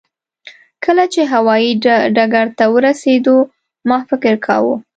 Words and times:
کله 0.83 1.03
چې 1.13 1.21
هوایي 1.33 1.71
ډګر 2.17 2.47
ته 2.57 2.65
ورسېدو 2.75 3.37
ما 3.89 3.97
فکر 4.09 4.33
کاوه. 4.45 4.75